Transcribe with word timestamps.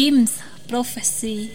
Jim's 0.00 0.38
Prophecy. 0.68 1.50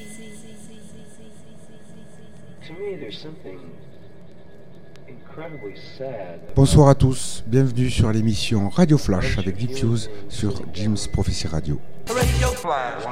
Bonsoir 6.53 6.90
à 6.90 6.95
tous, 6.95 7.45
bienvenue 7.48 7.90
sur 7.90 8.11
l'émission 8.11 8.67
Radio 8.67 8.97
Flash 8.97 9.37
avec 9.37 9.55
Diffuse 9.55 10.09
sur 10.27 10.61
Jim's 10.73 11.07
Prophecy 11.07 11.47
Radio. 11.47 11.79
Radio 12.09 12.49
Flash. 12.49 13.05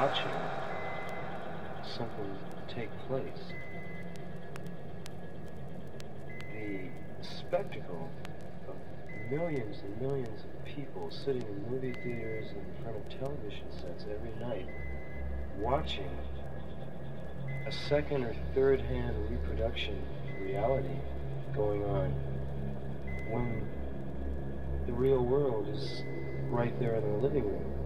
something 1.96 2.36
take 2.68 2.90
place. 3.08 3.54
The 6.52 7.26
spectacle 7.26 8.10
of 8.68 8.74
millions 9.30 9.76
and 9.82 9.98
millions 10.06 10.44
of 10.44 10.66
people 10.66 11.10
sitting 11.24 11.40
in 11.40 11.72
movie 11.72 11.94
theaters 12.04 12.48
and 12.50 12.60
in 12.60 12.82
front 12.82 12.96
of 12.98 13.18
television 13.18 13.64
sets 13.80 14.04
every 14.04 14.46
night 14.46 14.68
watching 15.58 16.10
a 17.66 17.72
second 17.72 18.24
or 18.24 18.34
third 18.54 18.80
hand 18.80 19.16
reproduction 19.30 20.02
reality 20.40 20.98
going 21.54 21.84
on 21.84 22.10
when 23.30 23.66
the 24.86 24.92
real 24.92 25.24
world 25.24 25.68
is 25.68 26.02
right 26.50 26.78
there 26.80 26.96
in 26.96 27.02
the 27.02 27.18
living 27.18 27.44
room. 27.44 27.81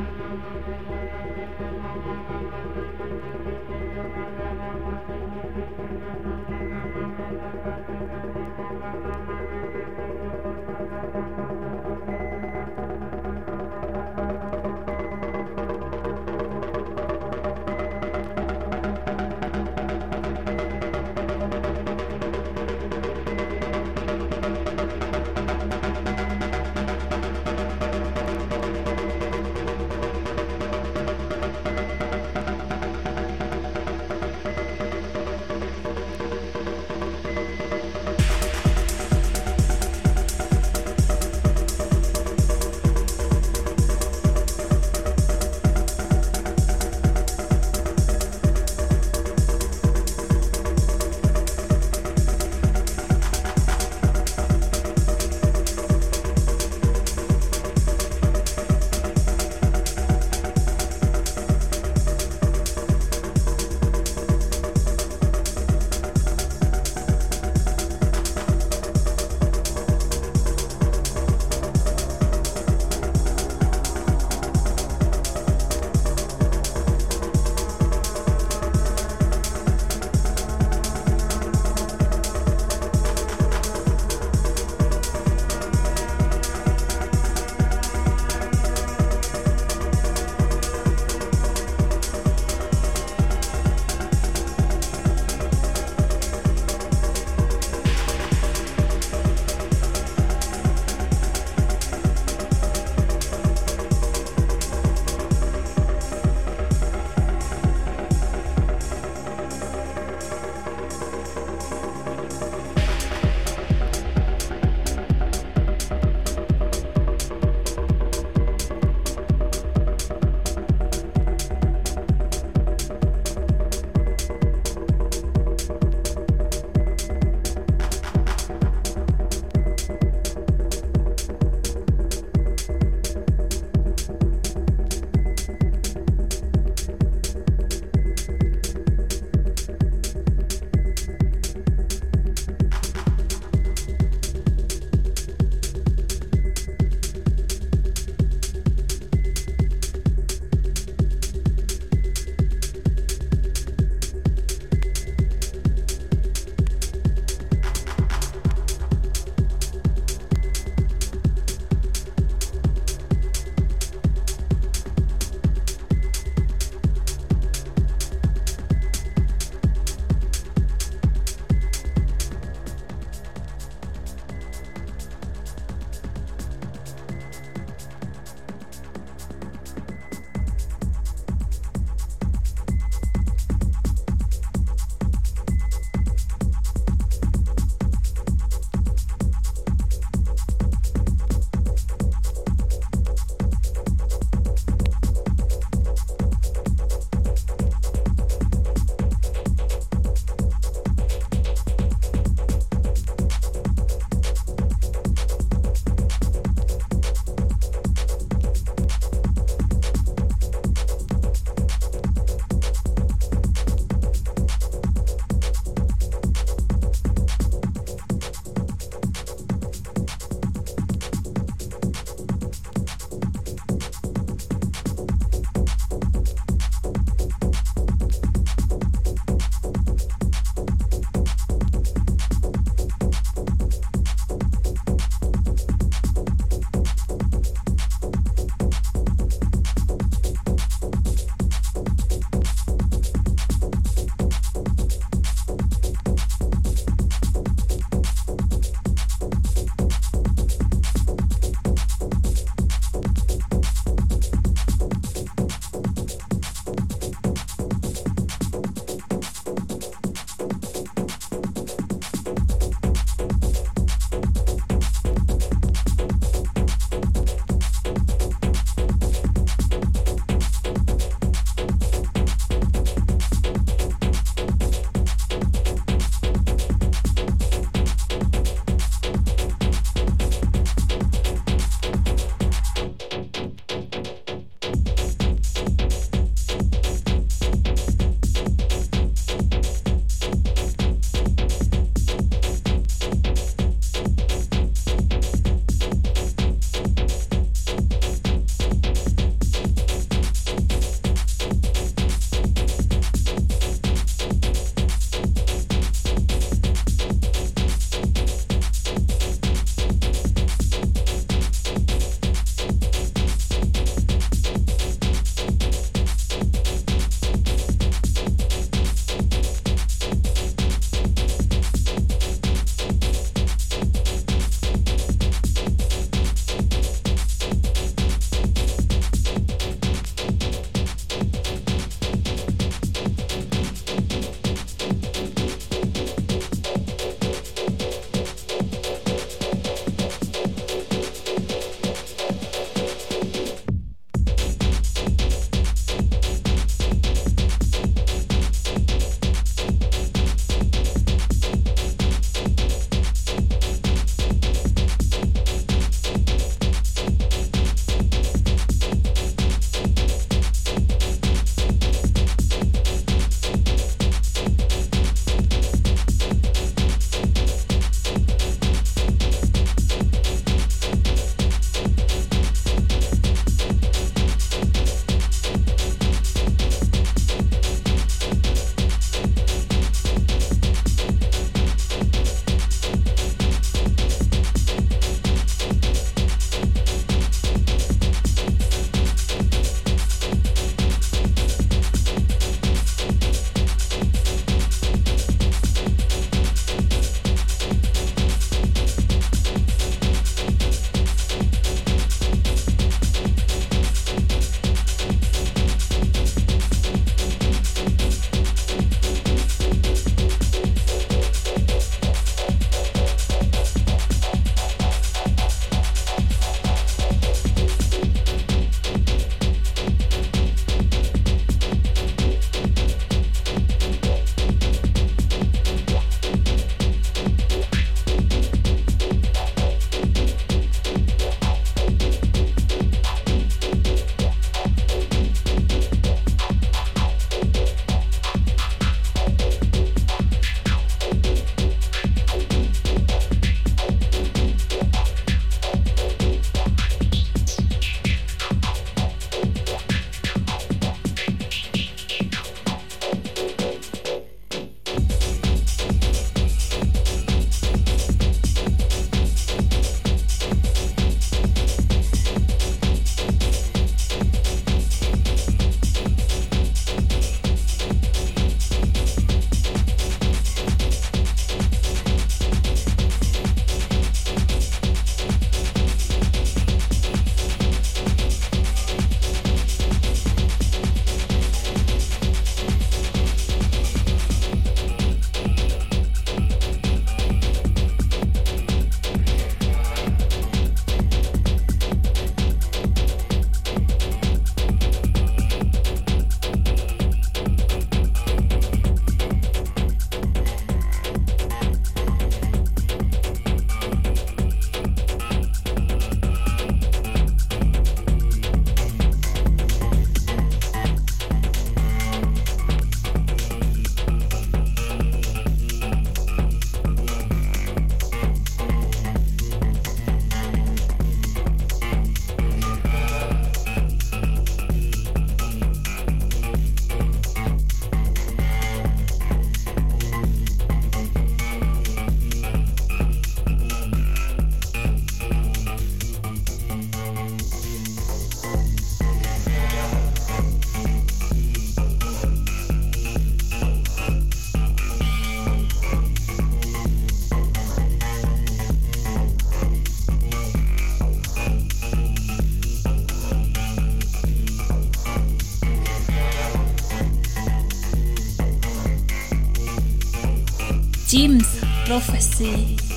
Jim's 561.12 561.60
prophecy. 561.84 562.91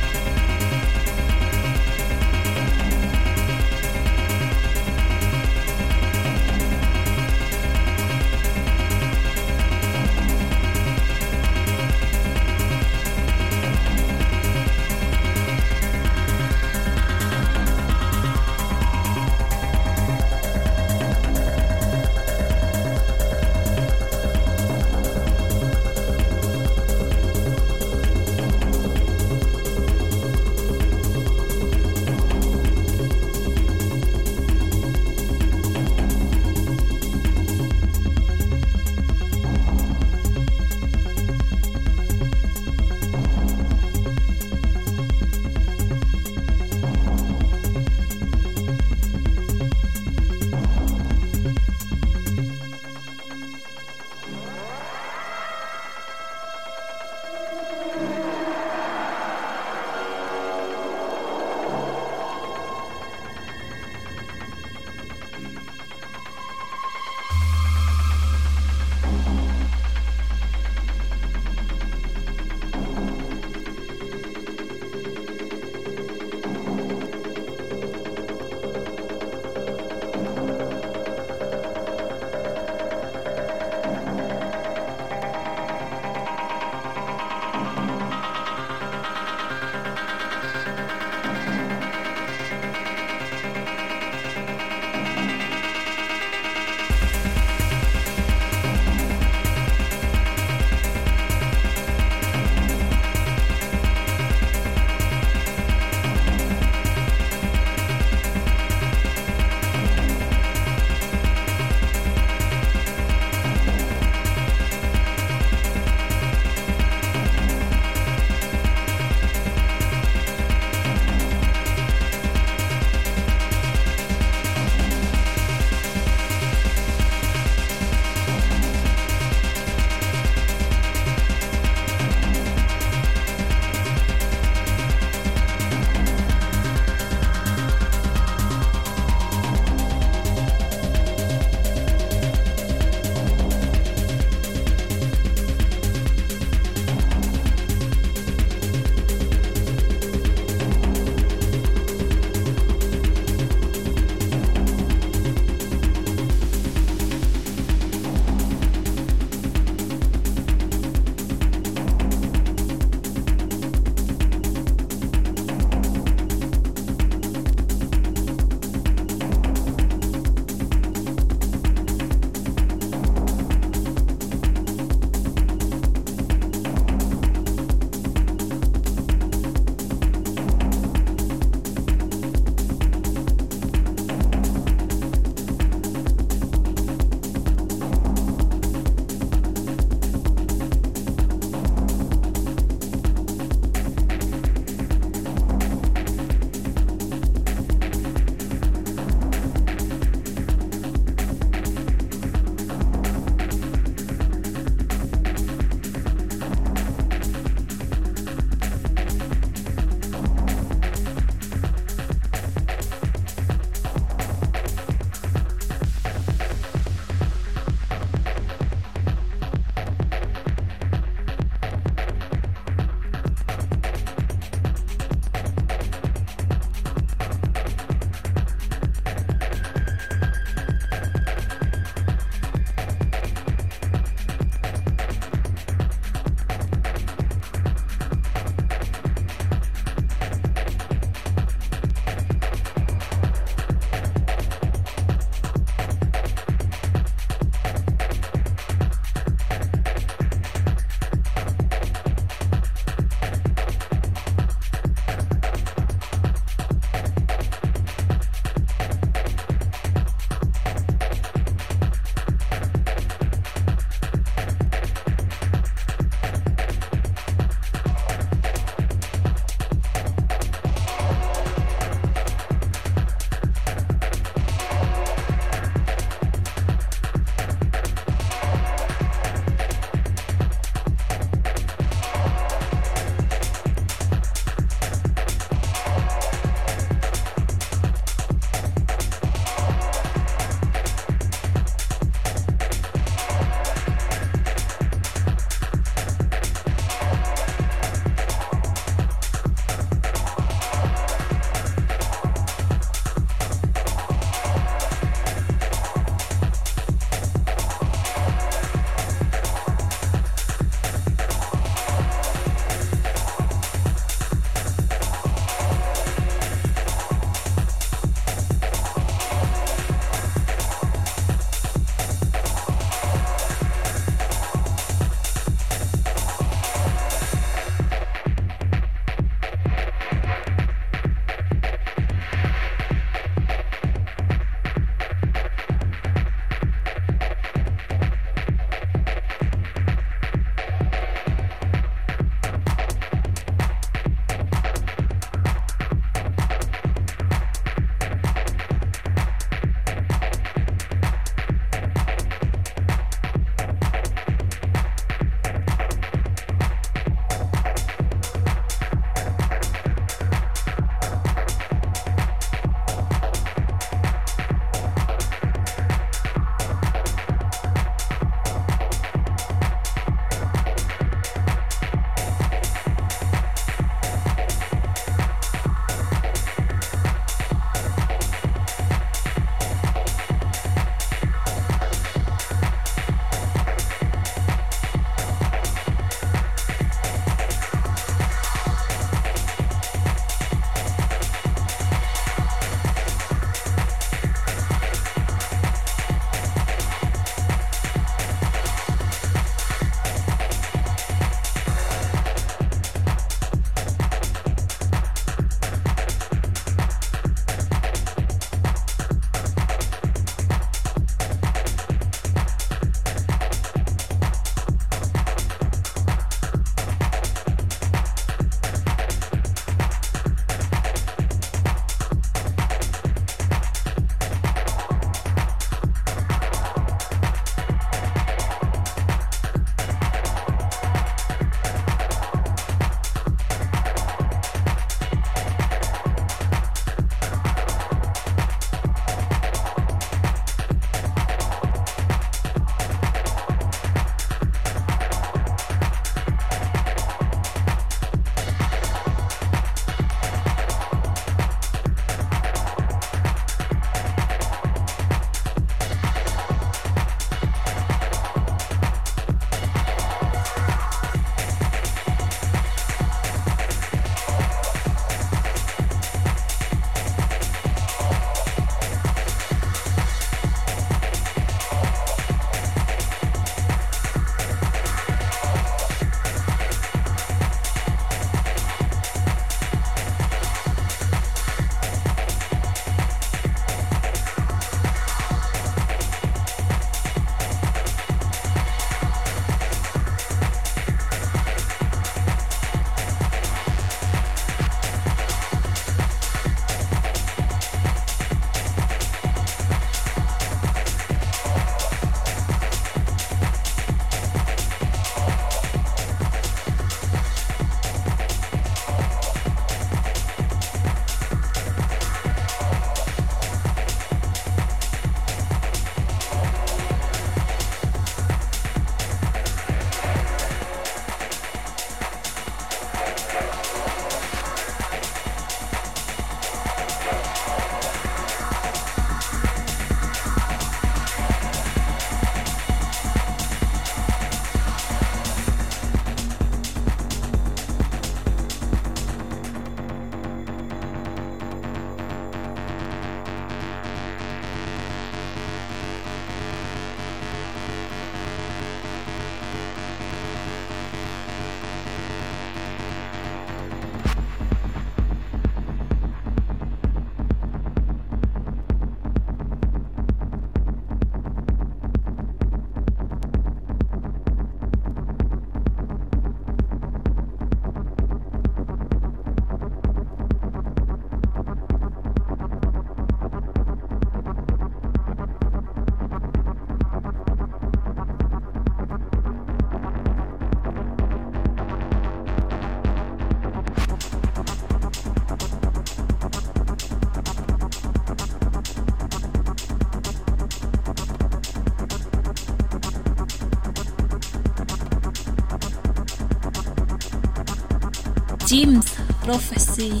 Lebensprofessie. 598.62 600.00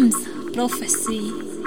Prophecy. 0.00 0.30
Jim's 0.54 0.56
prophecy. 0.56 1.59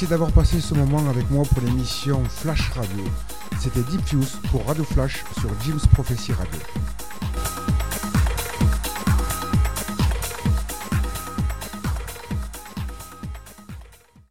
Merci 0.00 0.12
d'avoir 0.12 0.32
passé 0.32 0.62
ce 0.62 0.72
moment 0.72 1.10
avec 1.10 1.30
moi 1.30 1.44
pour 1.44 1.60
l'émission 1.60 2.24
Flash 2.24 2.70
Radio. 2.70 3.04
C'était 3.58 3.82
Deep 3.82 4.00
Fuse 4.08 4.38
pour 4.50 4.64
Radio 4.66 4.82
Flash 4.82 5.22
sur 5.38 5.50
Jim's 5.62 5.86
Prophecy 5.88 6.32
Radio. 6.32 6.79